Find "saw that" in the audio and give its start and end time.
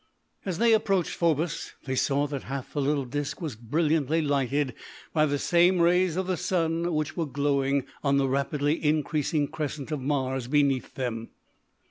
1.93-2.45